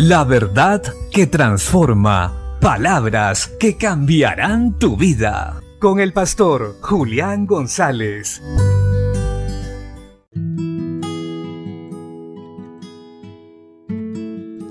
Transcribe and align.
La 0.00 0.22
verdad 0.22 0.80
que 1.10 1.26
transforma. 1.26 2.56
Palabras 2.60 3.50
que 3.58 3.76
cambiarán 3.76 4.78
tu 4.78 4.96
vida. 4.96 5.60
Con 5.80 5.98
el 5.98 6.12
pastor 6.12 6.76
Julián 6.80 7.46
González. 7.46 8.40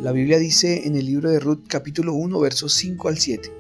La 0.02 0.14
Biblia 0.14 0.40
dice 0.40 0.88
en 0.88 0.96
el 0.96 1.06
libro 1.06 1.30
de 1.30 1.42
Ruth 1.42 1.66
capítulo 1.68 2.14
1 2.14 2.40
versos 2.40 2.72
5 2.76 3.10
al 3.10 3.18
7. 3.18 3.52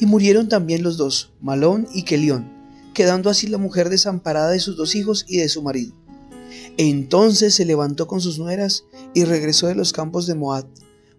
Y 0.00 0.06
murieron 0.06 0.48
también 0.48 0.82
los 0.82 0.96
dos, 0.96 1.34
Malón 1.40 1.86
y 1.94 2.02
Kelión, 2.02 2.50
quedando 2.94 3.30
así 3.30 3.46
la 3.46 3.58
mujer 3.58 3.90
desamparada 3.90 4.50
de 4.50 4.58
sus 4.58 4.76
dos 4.76 4.96
hijos 4.96 5.24
y 5.28 5.36
de 5.38 5.48
su 5.48 5.62
marido. 5.62 5.94
Entonces 6.78 7.54
se 7.54 7.64
levantó 7.64 8.08
con 8.08 8.20
sus 8.20 8.40
nueras 8.40 8.86
y 9.14 9.24
regresó 9.24 9.68
de 9.68 9.76
los 9.76 9.92
campos 9.92 10.26
de 10.26 10.34
Moab 10.34 10.66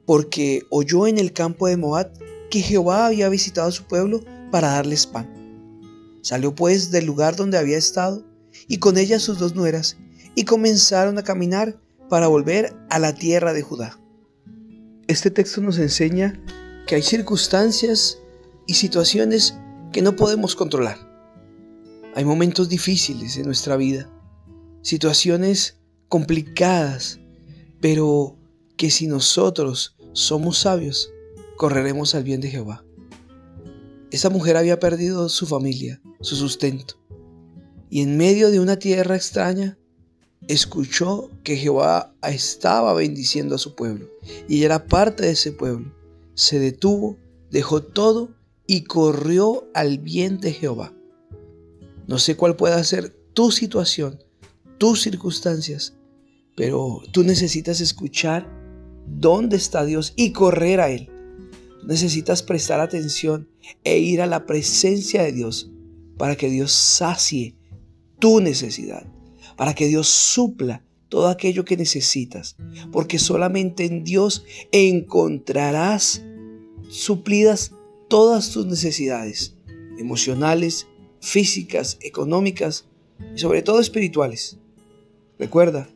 porque 0.07 0.63
oyó 0.69 1.05
en 1.05 1.19
el 1.19 1.33
campo 1.33 1.67
de 1.67 1.75
Moab 1.75 2.11
que 2.49 2.61
Jehová 2.61 3.05
había 3.05 3.27
visitado 3.27 3.67
a 3.67 3.73
su 3.73 3.83
pueblo 3.83 4.23
para 4.51 4.69
darles 4.69 5.05
pan. 5.05 5.29
Salió 6.21 6.55
pues 6.55 6.91
del 6.91 7.05
lugar 7.05 7.35
donde 7.35 7.57
había 7.57 7.77
estado 7.77 8.25
y 8.69 8.77
con 8.77 8.97
ella 8.97 9.19
sus 9.19 9.37
dos 9.37 9.53
nueras 9.53 9.97
y 10.33 10.45
comenzaron 10.45 11.17
a 11.17 11.23
caminar 11.23 11.77
para 12.09 12.27
volver 12.27 12.73
a 12.89 12.99
la 12.99 13.13
tierra 13.13 13.51
de 13.51 13.61
Judá. 13.61 13.99
Este 15.07 15.29
texto 15.29 15.59
nos 15.59 15.77
enseña 15.77 16.41
que 16.87 16.95
hay 16.95 17.01
circunstancias 17.01 18.17
y 18.65 18.75
situaciones 18.75 19.55
que 19.91 20.01
no 20.01 20.15
podemos 20.15 20.55
controlar. 20.55 20.97
Hay 22.15 22.23
momentos 22.23 22.69
difíciles 22.69 23.35
en 23.35 23.43
nuestra 23.43 23.75
vida, 23.75 24.09
situaciones 24.83 25.81
complicadas, 26.07 27.19
pero 27.81 28.37
que 28.77 28.89
si 28.89 29.07
nosotros 29.07 29.96
somos 30.17 30.57
sabios, 30.57 31.13
correremos 31.57 32.15
al 32.15 32.23
bien 32.23 32.41
de 32.41 32.49
Jehová. 32.49 32.83
Esa 34.09 34.31
mujer 34.31 34.57
había 34.57 34.79
perdido 34.79 35.29
su 35.29 35.45
familia, 35.45 36.01
su 36.21 36.35
sustento, 36.35 36.95
y 37.91 38.01
en 38.01 38.17
medio 38.17 38.49
de 38.49 38.59
una 38.59 38.79
tierra 38.79 39.15
extraña, 39.15 39.77
escuchó 40.47 41.29
que 41.43 41.55
Jehová 41.55 42.15
estaba 42.23 42.95
bendiciendo 42.95 43.53
a 43.53 43.59
su 43.59 43.75
pueblo, 43.75 44.09
y 44.49 44.57
ella 44.57 44.65
era 44.65 44.85
parte 44.87 45.21
de 45.21 45.31
ese 45.33 45.51
pueblo. 45.51 45.93
Se 46.33 46.57
detuvo, 46.57 47.19
dejó 47.51 47.83
todo 47.83 48.31
y 48.65 48.85
corrió 48.85 49.69
al 49.75 49.99
bien 49.99 50.39
de 50.39 50.51
Jehová. 50.51 50.95
No 52.07 52.17
sé 52.17 52.35
cuál 52.35 52.55
pueda 52.55 52.83
ser 52.83 53.15
tu 53.33 53.51
situación, 53.51 54.23
tus 54.79 55.03
circunstancias, 55.03 55.93
pero 56.55 57.03
tú 57.11 57.23
necesitas 57.23 57.81
escuchar 57.81 58.56
dónde 59.07 59.57
está 59.57 59.85
Dios 59.85 60.13
y 60.15 60.31
correr 60.31 60.79
a 60.79 60.89
Él. 60.89 61.09
Necesitas 61.83 62.43
prestar 62.43 62.79
atención 62.79 63.49
e 63.83 63.99
ir 63.99 64.21
a 64.21 64.27
la 64.27 64.45
presencia 64.45 65.23
de 65.23 65.31
Dios 65.31 65.71
para 66.17 66.35
que 66.35 66.49
Dios 66.49 66.71
sacie 66.71 67.55
tu 68.19 68.41
necesidad, 68.41 69.05
para 69.55 69.73
que 69.73 69.87
Dios 69.87 70.07
supla 70.07 70.83
todo 71.09 71.29
aquello 71.29 71.63
que 71.63 71.77
necesitas, 71.77 72.57
porque 72.91 73.19
solamente 73.19 73.85
en 73.85 74.03
Dios 74.03 74.43
encontrarás 74.71 76.23
suplidas 76.89 77.71
todas 78.09 78.51
tus 78.51 78.65
necesidades 78.65 79.55
emocionales, 79.97 80.87
físicas, 81.21 81.97
económicas 82.01 82.85
y 83.35 83.39
sobre 83.39 83.61
todo 83.61 83.79
espirituales. 83.79 84.57
Recuerda, 85.39 85.89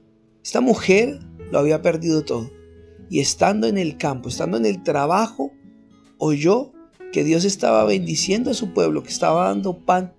esta 0.44 0.62
mujer 0.62 1.20
lo 1.52 1.60
había 1.60 1.82
perdido 1.82 2.24
todo 2.24 2.61
y 3.12 3.20
estando 3.20 3.68
en 3.68 3.78
el 3.78 3.98
campo, 3.98 4.30
estando 4.30 4.56
en 4.56 4.66
el 4.66 4.84
trabajo, 4.84 5.52
oyó 6.18 6.72
que 7.12 7.26
Dios 7.26 7.44
estaba 7.44 7.84
bendiciendo 7.84 8.52
a 8.52 8.54
su 8.54 8.74
pueblo, 8.74 9.04
que 9.04 9.10
estaba 9.10 9.50
dando 9.50 9.86
pan 9.86 10.14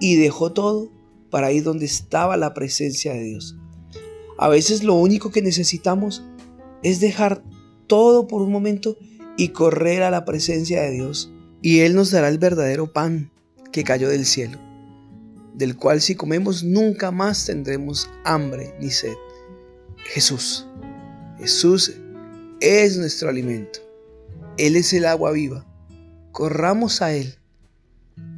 y 0.00 0.16
dejó 0.16 0.54
todo 0.54 0.90
para 1.28 1.52
ir 1.52 1.62
donde 1.62 1.84
estaba 1.84 2.38
la 2.38 2.54
presencia 2.54 3.12
de 3.12 3.24
Dios. 3.24 3.58
A 4.38 4.48
veces 4.48 4.82
lo 4.82 4.94
único 4.94 5.30
que 5.30 5.42
necesitamos 5.42 6.24
es 6.82 6.98
dejar 6.98 7.44
todo 7.86 8.26
por 8.26 8.40
un 8.40 8.50
momento 8.50 8.96
y 9.36 9.48
correr 9.48 10.02
a 10.02 10.10
la 10.10 10.24
presencia 10.24 10.80
de 10.80 10.92
Dios. 10.92 11.30
Y 11.60 11.80
Él 11.80 11.94
nos 11.94 12.10
dará 12.10 12.30
el 12.30 12.38
verdadero 12.38 12.90
pan 12.90 13.30
que 13.70 13.84
cayó 13.84 14.08
del 14.08 14.24
cielo, 14.24 14.58
del 15.52 15.76
cual 15.76 16.00
si 16.00 16.14
comemos 16.14 16.64
nunca 16.64 17.10
más 17.10 17.44
tendremos 17.44 18.08
hambre 18.24 18.74
ni 18.80 18.90
sed. 18.90 19.12
Jesús. 20.14 20.66
Jesús 21.40 21.94
es 22.60 22.98
nuestro 22.98 23.30
alimento. 23.30 23.80
Él 24.58 24.76
es 24.76 24.92
el 24.92 25.06
agua 25.06 25.32
viva. 25.32 25.66
Corramos 26.32 27.00
a 27.00 27.14
Él 27.14 27.38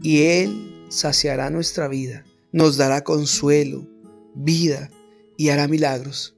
y 0.03 0.23
Él 0.23 0.87
saciará 0.89 1.51
nuestra 1.51 1.89
vida, 1.89 2.25
nos 2.53 2.77
dará 2.77 3.03
consuelo, 3.03 3.89
vida 4.37 4.89
y 5.37 5.49
hará 5.49 5.67
milagros. 5.67 6.37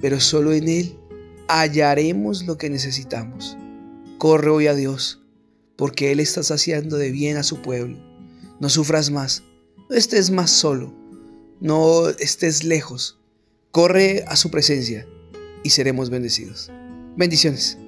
Pero 0.00 0.20
solo 0.20 0.52
en 0.52 0.68
Él 0.68 0.96
hallaremos 1.48 2.46
lo 2.46 2.56
que 2.56 2.70
necesitamos. 2.70 3.58
Corre 4.18 4.50
hoy 4.50 4.68
a 4.68 4.74
Dios, 4.74 5.20
porque 5.74 6.12
Él 6.12 6.20
está 6.20 6.44
saciando 6.44 6.98
de 6.98 7.10
bien 7.10 7.36
a 7.36 7.42
su 7.42 7.62
pueblo. 7.62 7.98
No 8.60 8.68
sufras 8.68 9.10
más, 9.10 9.42
no 9.88 9.96
estés 9.96 10.30
más 10.30 10.52
solo, 10.52 10.94
no 11.60 12.08
estés 12.10 12.62
lejos. 12.62 13.18
Corre 13.72 14.24
a 14.28 14.36
su 14.36 14.50
presencia 14.50 15.06
y 15.62 15.70
seremos 15.70 16.10
bendecidos. 16.10 16.70
Bendiciones. 17.16 17.78